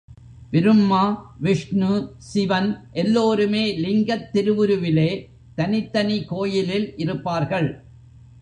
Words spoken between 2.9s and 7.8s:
எல்லோருமே லிங்கத் திருவுருவிலே தனித் தனி கோயிலில் இருப்பார்கள்.